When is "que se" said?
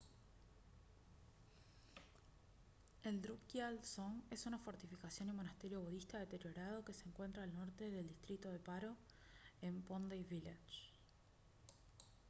6.83-7.07